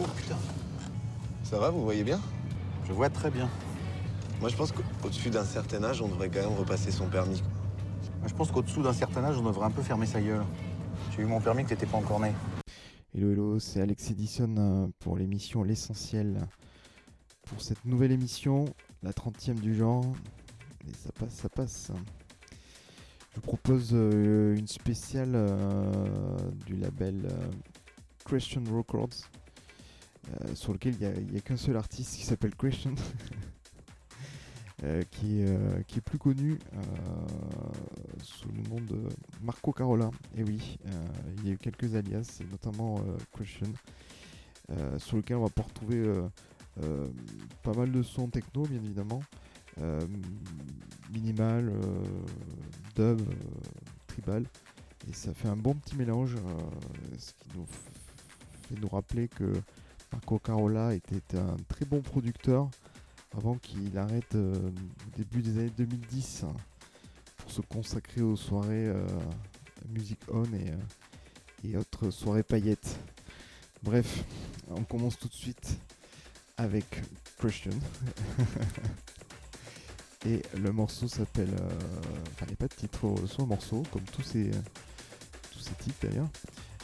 Oh 0.00 0.06
putain. 0.16 0.36
Ça 1.44 1.60
va, 1.60 1.70
vous 1.70 1.84
voyez 1.84 2.02
bien? 2.02 2.20
Je 2.88 2.92
vois 2.92 3.08
très 3.08 3.30
bien. 3.30 3.48
Moi, 4.40 4.48
je 4.48 4.56
pense 4.56 4.72
qu'au-dessus 4.72 5.30
d'un 5.30 5.44
certain 5.44 5.84
âge, 5.84 6.02
on 6.02 6.08
devrait 6.08 6.28
quand 6.28 6.40
même 6.40 6.58
repasser 6.58 6.90
son 6.90 7.06
permis. 7.06 7.44
Moi, 8.18 8.26
je 8.26 8.34
pense 8.34 8.50
qu'au-dessous 8.50 8.82
d'un 8.82 8.92
certain 8.92 9.22
âge, 9.22 9.38
on 9.38 9.44
devrait 9.44 9.66
un 9.66 9.70
peu 9.70 9.82
fermer 9.82 10.06
sa 10.06 10.20
gueule. 10.20 10.42
J'ai 11.12 11.22
eu 11.22 11.26
mon 11.26 11.40
permis 11.40 11.62
que 11.62 11.68
t'étais 11.68 11.86
pas 11.86 11.98
encore 11.98 12.18
né. 12.18 12.32
Hello, 13.14 13.30
hello, 13.30 13.58
c'est 13.60 13.80
Alex 13.80 14.10
Edison 14.10 14.54
euh, 14.58 14.86
pour 14.98 15.16
l'émission 15.16 15.62
L'essentiel 15.62 16.48
pour 17.50 17.60
cette 17.60 17.84
nouvelle 17.84 18.12
émission, 18.12 18.66
la 19.02 19.10
30e 19.10 19.58
du 19.58 19.74
genre, 19.74 20.04
et 20.88 20.94
ça 20.94 21.10
passe, 21.10 21.34
ça 21.34 21.48
passe. 21.48 21.90
Je 23.30 23.34
vous 23.34 23.40
propose 23.40 23.90
euh, 23.92 24.56
une 24.56 24.68
spéciale 24.68 25.32
euh, 25.34 26.38
du 26.64 26.76
label 26.76 27.26
euh, 27.26 27.50
Christian 28.24 28.62
Records, 28.70 29.28
sur 30.54 30.72
lequel 30.72 30.94
il 31.00 31.32
n'y 31.32 31.38
a, 31.38 31.40
qu'un 31.40 31.56
seul 31.56 31.76
artiste 31.76 32.16
qui 32.16 32.24
s'appelle 32.24 32.54
Christian, 32.54 32.94
qui, 35.10 35.40
est, 35.40 35.86
qui 35.88 35.98
est 35.98 36.02
plus 36.02 36.18
connu 36.18 36.56
sous 38.22 38.48
le 38.48 38.62
nom 38.68 38.80
de 38.80 39.08
Marco 39.42 39.72
Carola. 39.72 40.12
Et 40.36 40.44
oui, 40.44 40.78
il 41.38 41.48
y 41.48 41.50
a 41.50 41.54
eu 41.54 41.58
quelques 41.58 41.96
alias, 41.96 42.38
et 42.40 42.44
notamment 42.44 43.02
Christian, 43.32 43.72
sur 44.98 45.16
lequel 45.16 45.38
on 45.38 45.42
va 45.42 45.48
pouvoir 45.48 45.68
retrouver 45.68 45.96
euh, 45.96 46.28
pas 47.62 47.72
mal 47.74 47.92
de 47.92 48.02
sons 48.02 48.28
techno, 48.28 48.62
bien 48.62 48.78
évidemment, 48.82 49.22
euh, 49.80 50.00
minimal, 51.12 51.68
euh, 51.68 52.04
dub, 52.96 53.20
euh, 53.20 53.34
tribal. 54.06 54.44
Et 55.08 55.12
ça 55.12 55.32
fait 55.32 55.48
un 55.48 55.56
bon 55.56 55.74
petit 55.74 55.96
mélange, 55.96 56.36
euh, 56.36 57.18
ce 57.18 57.32
qui 57.32 57.48
nous 57.56 57.66
fait 58.68 58.80
nous 58.80 58.88
rappeler 58.88 59.28
que 59.28 59.52
Marco 60.12 60.38
Carola 60.38 60.94
était 60.94 61.36
un 61.36 61.56
très 61.68 61.84
bon 61.84 62.00
producteur 62.02 62.68
avant 63.36 63.54
qu'il 63.54 63.96
arrête 63.96 64.34
euh, 64.34 64.54
au 64.56 65.16
début 65.16 65.40
des 65.42 65.58
années 65.58 65.72
2010 65.76 66.44
hein, 66.44 66.54
pour 67.36 67.50
se 67.50 67.60
consacrer 67.60 68.20
aux 68.22 68.36
soirées 68.36 68.88
euh, 68.88 69.06
Music 69.88 70.18
On 70.32 70.44
euh, 70.44 70.76
et 71.64 71.76
autres 71.76 72.10
soirées 72.10 72.42
paillettes. 72.42 72.98
Bref, 73.82 74.24
on 74.68 74.82
commence 74.82 75.18
tout 75.18 75.28
de 75.28 75.34
suite 75.34 75.78
avec 76.60 77.02
Christian. 77.38 77.70
et 80.26 80.42
le 80.58 80.72
morceau 80.72 81.08
s'appelle. 81.08 81.48
euh, 81.58 81.70
Enfin, 82.34 82.46
il 82.46 82.48
n'y 82.48 82.52
a 82.52 82.56
pas 82.56 82.68
de 82.68 82.74
titre 82.74 83.14
sur 83.26 83.46
morceau, 83.46 83.82
comme 83.92 84.02
tous 84.04 84.22
ces, 84.22 84.50
tous 85.50 85.60
ces 85.60 85.74
titres 85.74 86.06
d'ailleurs. 86.06 86.28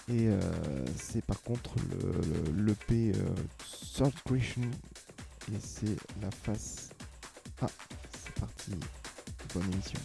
Et 0.08 0.28
euh, 0.28 0.40
c'est 0.96 1.24
par 1.24 1.40
contre 1.42 1.74
le, 1.90 2.52
le, 2.56 2.64
l'EP 2.66 3.12
euh, 3.14 3.34
Christian 3.58 4.62
et 5.52 5.58
c'est 5.60 5.96
la 6.22 6.30
face. 6.30 6.90
Ah, 7.60 7.66
c'est 8.24 8.34
parti. 8.40 8.72
Bonne 9.54 9.72
émission. 9.72 9.98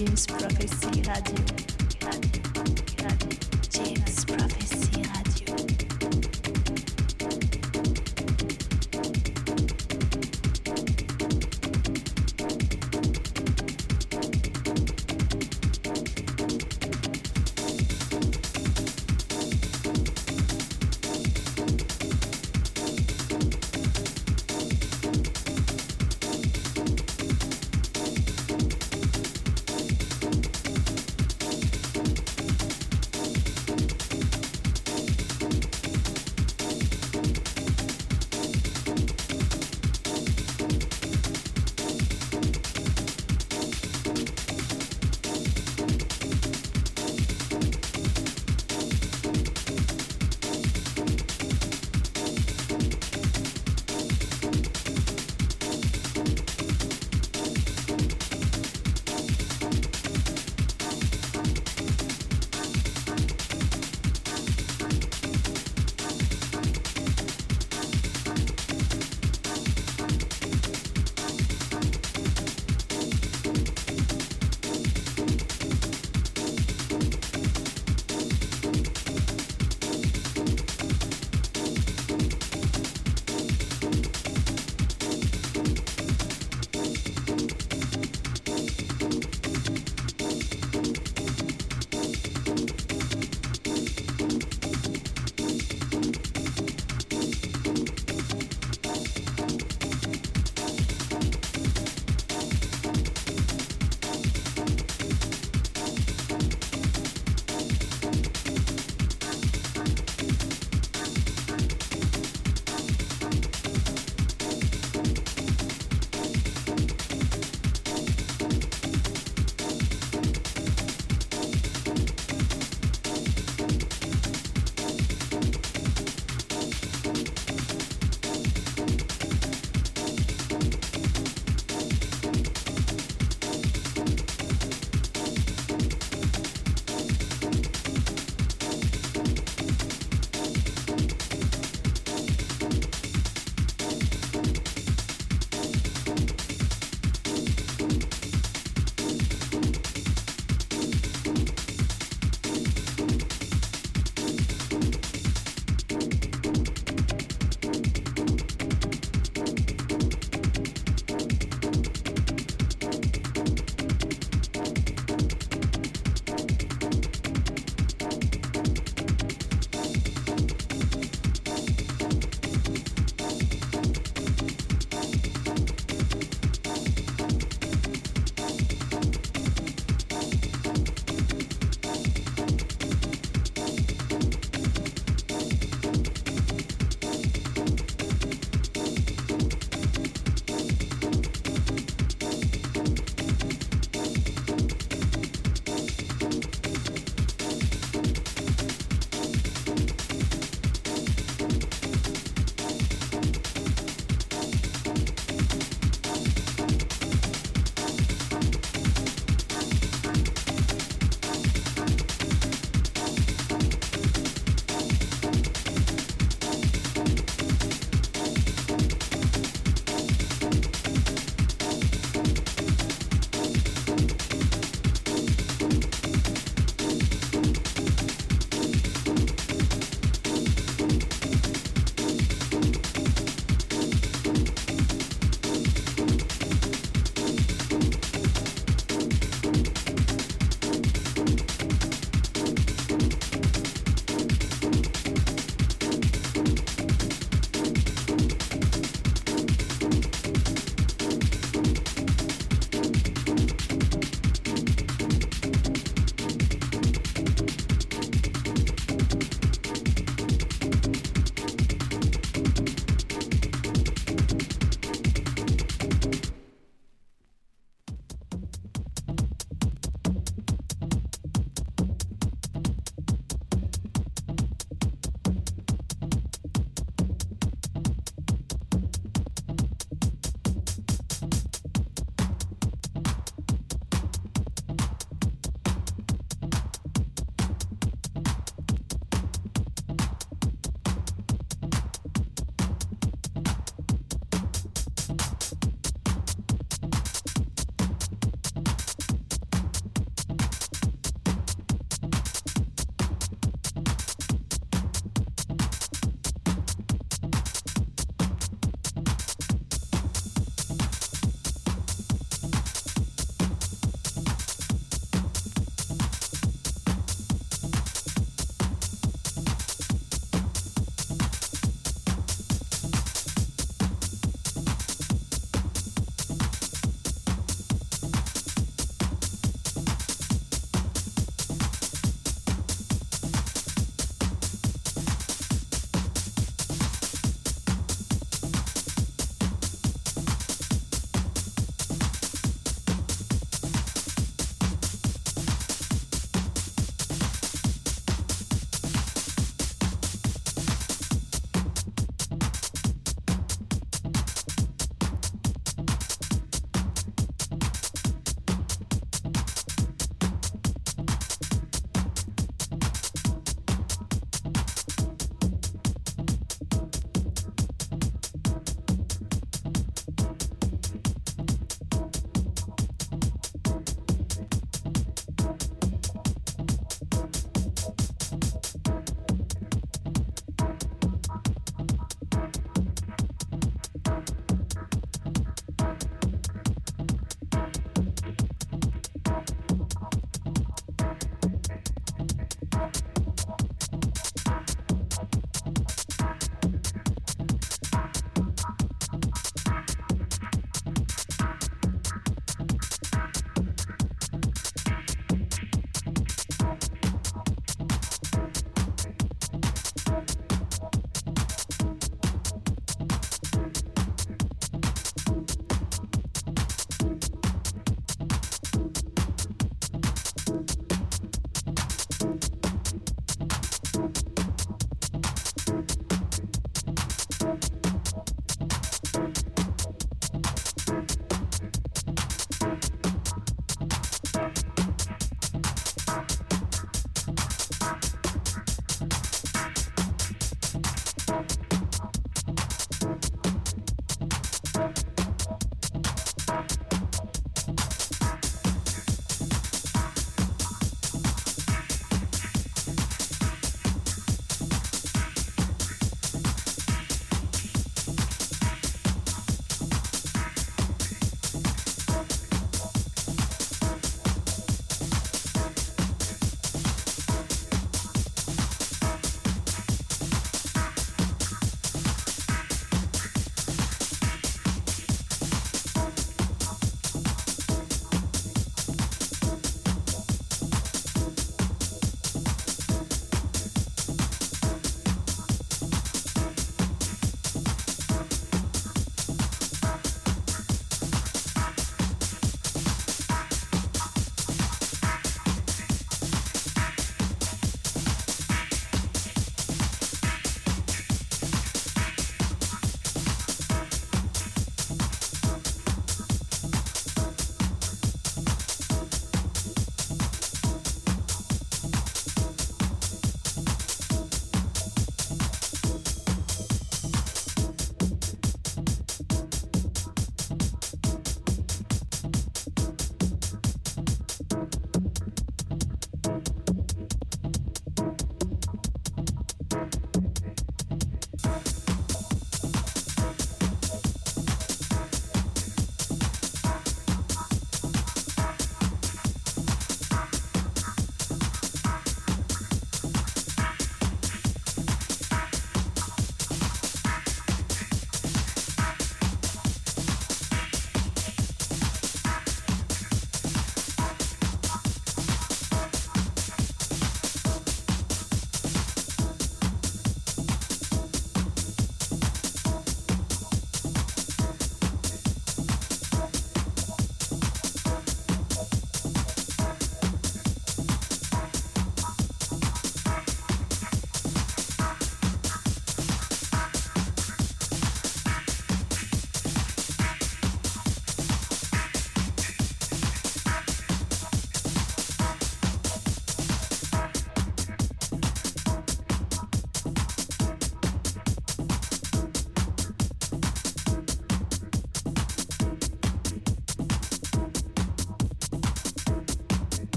James 0.00 0.26
Prophecy 0.26 1.02
Radio. 1.02 1.44
James 3.70 4.24
Prophecy 4.24 4.69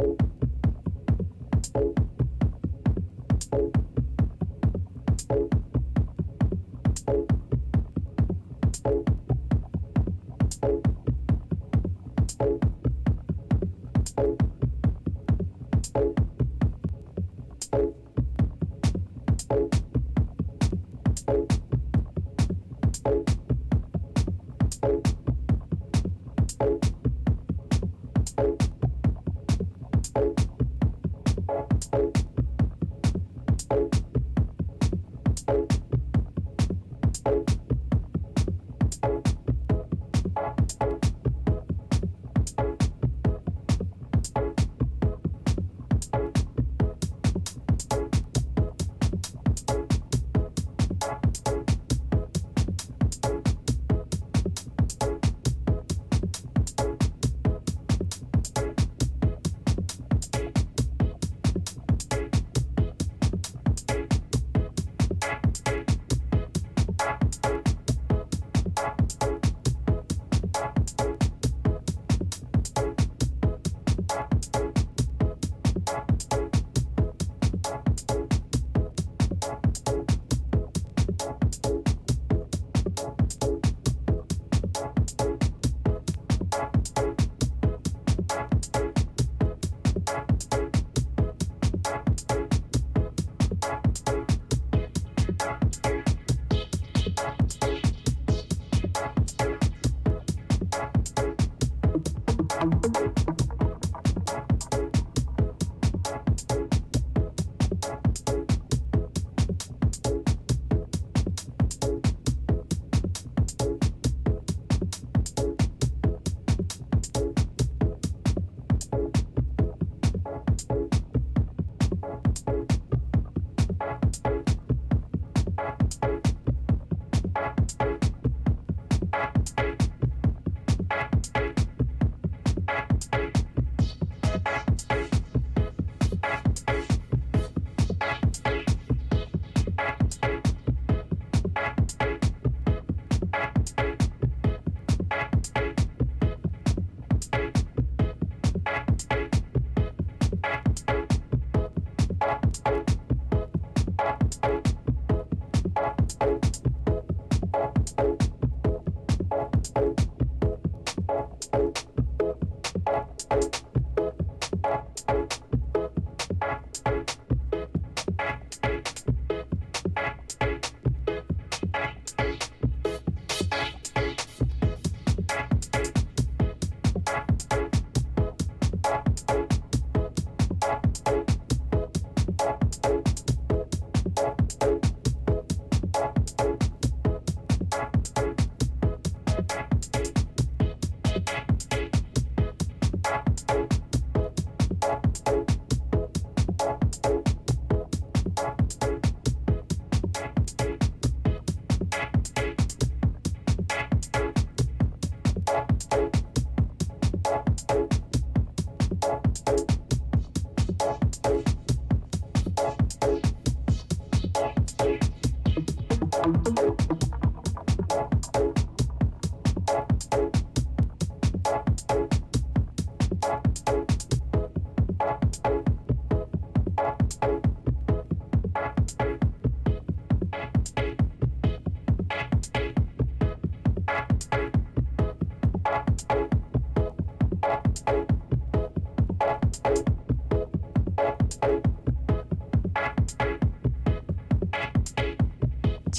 Thank 0.00 0.30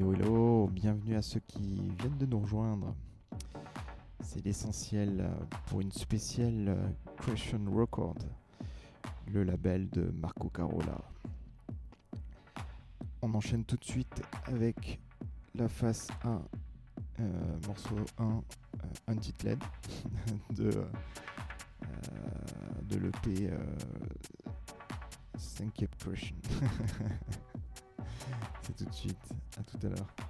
Hello, 0.00 0.14
hello, 0.14 0.66
bienvenue 0.72 1.14
à 1.14 1.20
ceux 1.20 1.40
qui 1.40 1.92
viennent 1.98 2.16
de 2.16 2.24
nous 2.24 2.40
rejoindre. 2.40 2.94
C'est 4.22 4.42
l'essentiel 4.42 5.20
euh, 5.20 5.28
pour 5.66 5.82
une 5.82 5.92
spéciale 5.92 6.68
euh, 6.68 6.88
Question 7.22 7.60
Record, 7.70 8.16
le 9.30 9.44
label 9.44 9.90
de 9.90 10.10
Marco 10.10 10.48
Carola. 10.48 11.02
On 13.20 13.34
enchaîne 13.34 13.62
tout 13.66 13.76
de 13.76 13.84
suite 13.84 14.22
avec 14.46 14.98
la 15.54 15.68
face 15.68 16.08
1, 16.24 16.40
euh, 17.20 17.58
morceau 17.66 17.96
1, 18.16 18.24
euh, 18.24 18.38
Untitled, 19.06 19.62
de, 20.50 20.70
de 22.84 22.96
l'EP 22.96 23.50
You 25.78 25.88
Question. 25.98 26.36
C'est 28.62 28.76
tout 28.76 28.84
de 28.84 28.94
suite, 28.94 29.28
à 29.58 29.62
tout 29.62 29.86
à 29.86 29.90
l'heure. 29.90 30.29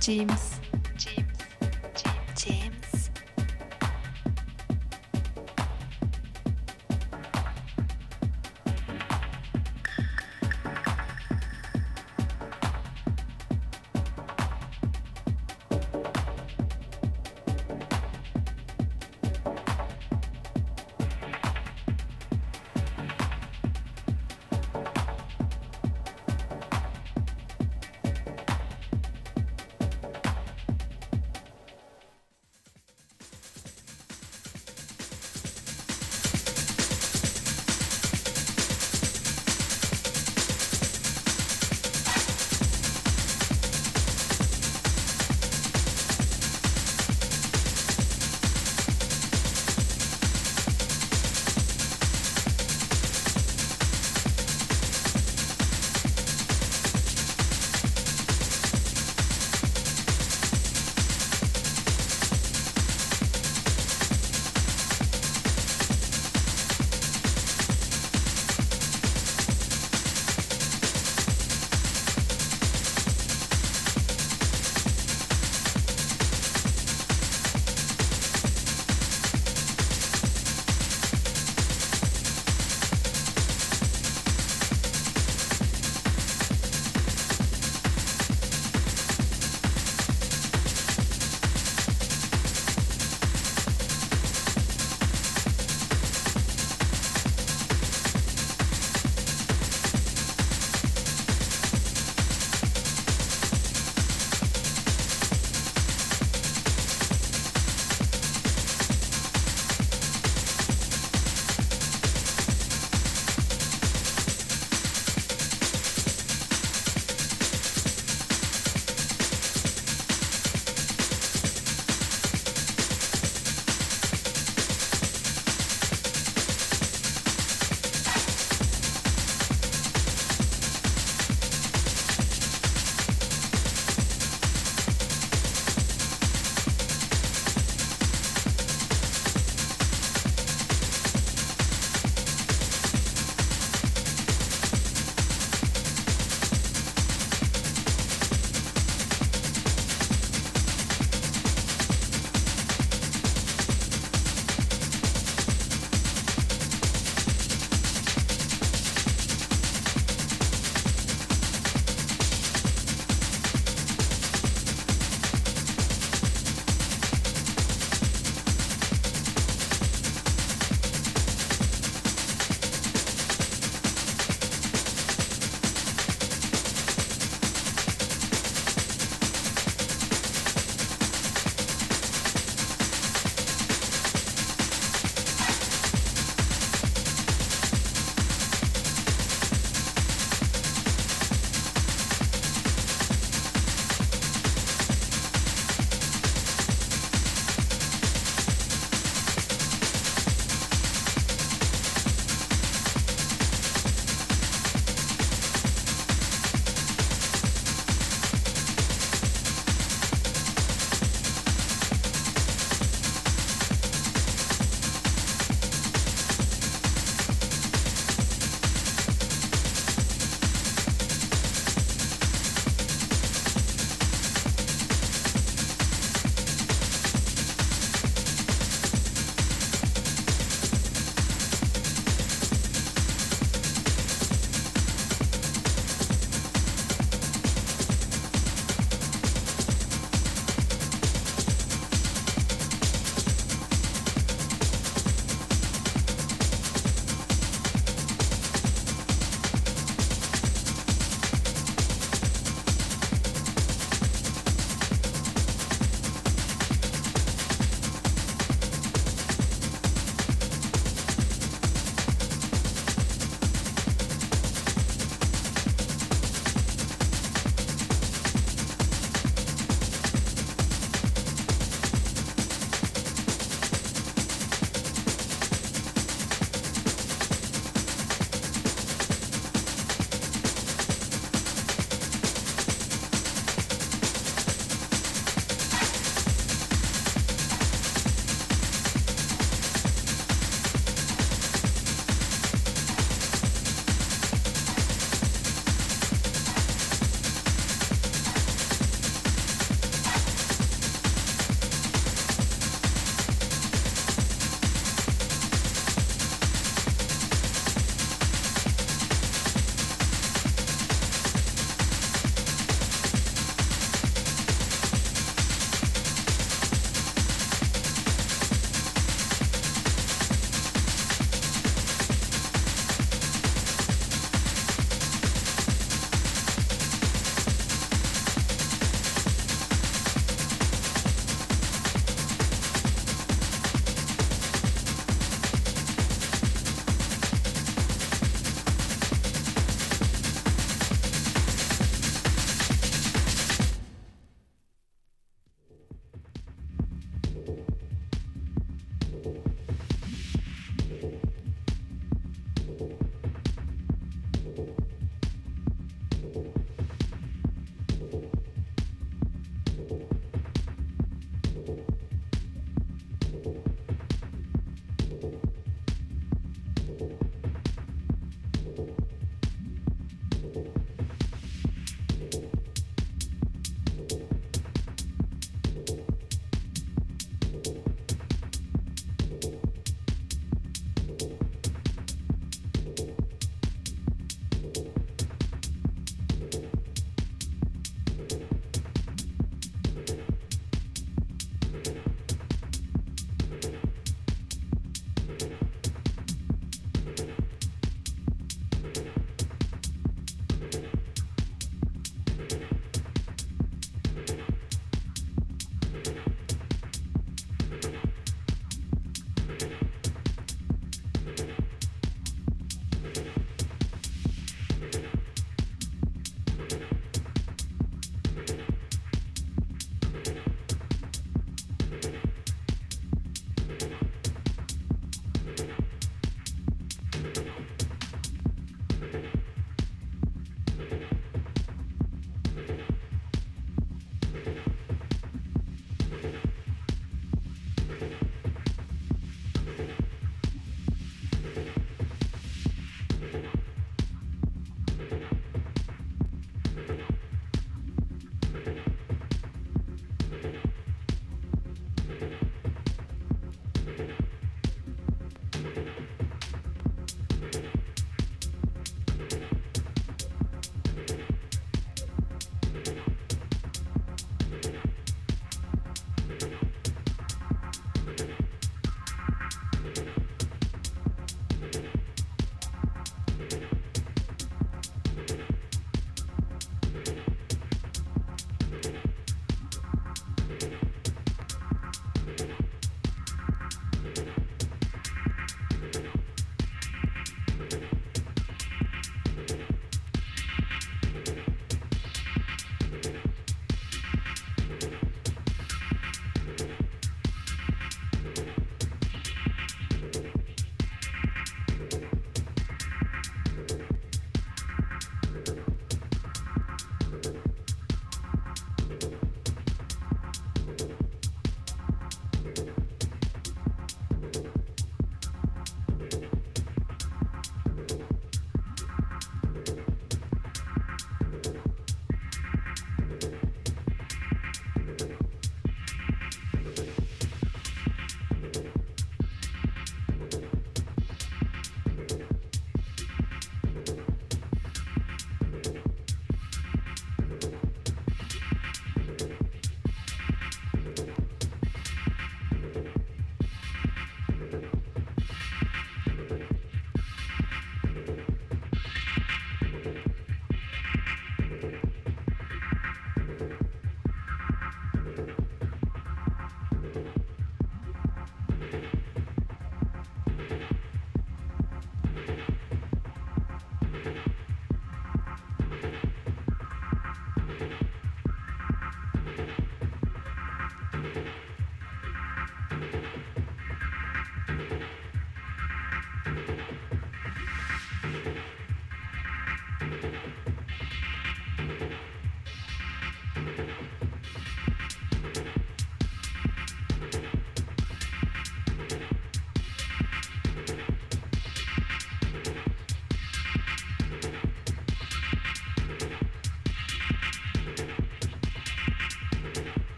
James. 0.00 0.57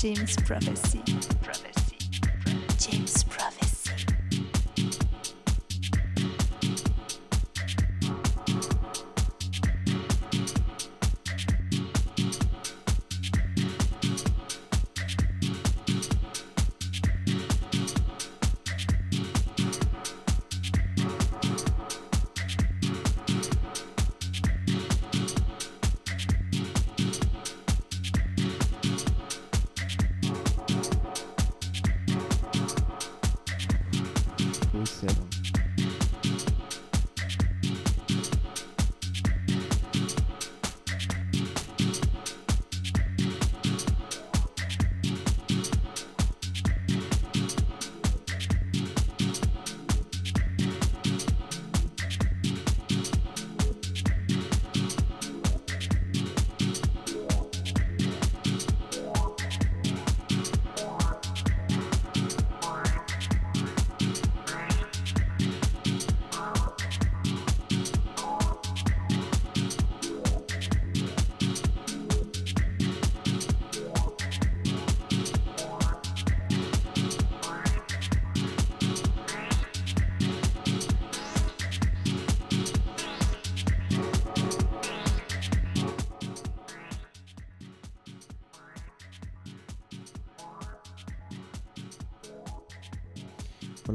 James 0.00 0.34
Prophecy. 0.46 1.02
Prophecy. 1.42 1.69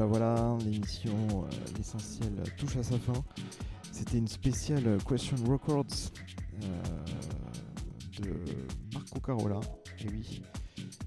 Voilà, 0.08 0.36
voilà, 0.36 0.58
l'émission 0.64 1.14
euh, 1.32 1.56
L'essentiel 1.78 2.32
touche 2.58 2.76
à 2.76 2.84
sa 2.84 3.00
fin. 3.00 3.14
C'était 3.92 4.18
une 4.18 4.28
spéciale 4.28 4.98
Question 5.08 5.38
Records 5.48 6.12
euh, 6.64 8.22
de 8.22 8.34
Marco 8.94 9.20
Carola. 9.20 9.60
Et 10.00 10.10
oui, 10.10 10.44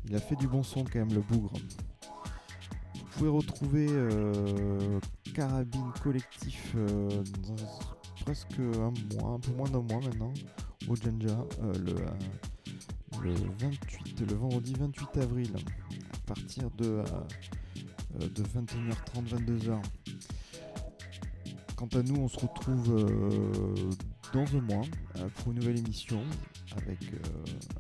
il 0.07 0.16
a 0.16 0.18
fait 0.18 0.34
du 0.36 0.49
bon 0.49 0.62
son 0.62 0.82
quand 0.84 0.96
même, 0.96 1.12
le 1.12 1.20
bougre. 1.20 1.53
Vous 2.94 3.05
pouvez 3.18 3.30
retrouver 3.30 3.86
euh, 3.88 4.99
Carabine 5.34 5.92
Collectif 6.03 6.74
dans 6.74 7.57
presque 8.24 8.59
un 8.59 8.92
mois, 9.14 9.34
un 9.34 9.38
peu 9.40 9.53
moins 9.53 9.68
d'un 9.68 9.82
mois 9.82 10.01
maintenant, 10.01 10.32
au 10.88 10.96
Janja, 10.96 11.44
le, 11.62 11.94
euh, 11.94 12.09
le 13.22 13.34
28, 13.59 14.20
le 14.28 14.34
vendredi 14.34 14.74
28 14.78 15.18
avril, 15.18 15.51
à 16.12 16.34
partir 16.34 16.70
de, 16.72 17.03
euh, 18.15 18.29
de 18.29 18.43
21h30, 18.43 19.29
22h. 19.29 19.83
Quant 21.77 21.89
à 21.95 22.03
nous, 22.03 22.17
on 22.17 22.29
se 22.29 22.39
retrouve 22.41 22.97
euh, 22.97 23.91
dans 24.33 24.57
un 24.57 24.61
mois 24.61 24.85
euh, 25.17 25.29
pour 25.37 25.53
une 25.53 25.61
nouvelle 25.61 25.79
émission 25.79 26.23
avec 26.77 26.99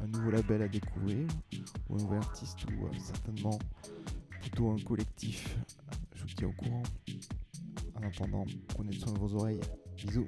un 0.02 0.06
nouveau 0.06 0.30
label 0.30 0.62
à 0.62 0.68
découvrir, 0.68 1.26
ou 1.88 1.96
un 1.96 1.98
nouvel 1.98 2.18
artiste, 2.18 2.58
ou 2.64 2.88
certainement 2.98 3.58
plutôt 4.40 4.70
un 4.70 4.78
collectif. 4.78 5.56
Je 6.14 6.22
vous 6.22 6.28
tiens 6.36 6.48
au 6.48 6.52
courant. 6.52 6.82
En 7.94 8.02
attendant, 8.02 8.44
prenez 8.68 8.92
soin 8.92 9.12
de 9.12 9.18
vos 9.18 9.34
oreilles. 9.34 9.60
Bisous. 9.96 10.26